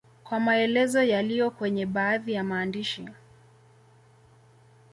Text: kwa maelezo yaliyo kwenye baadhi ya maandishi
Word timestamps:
kwa 0.23 0.39
maelezo 0.39 1.03
yaliyo 1.03 1.51
kwenye 1.51 1.85
baadhi 1.85 2.33
ya 2.33 2.43
maandishi 2.43 3.09